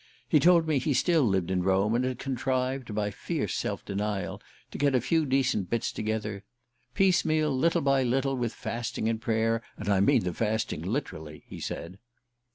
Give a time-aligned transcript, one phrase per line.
[0.27, 4.41] He told me he still lived in Rome, and had contrived, by fierce self denial,
[4.71, 6.43] to get a few decent bits together
[6.95, 11.59] "piecemeal, little by little, with fasting and prayer; and I mean the fasting literally!" he
[11.59, 11.99] said.